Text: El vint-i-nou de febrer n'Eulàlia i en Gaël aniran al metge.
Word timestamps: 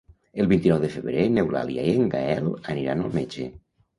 El 0.43 0.47
vint-i-nou 0.51 0.79
de 0.83 0.87
febrer 0.93 1.25
n'Eulàlia 1.33 1.85
i 1.89 1.93
en 2.03 2.09
Gaël 2.15 2.49
aniran 2.77 3.03
al 3.05 3.13
metge. 3.19 3.49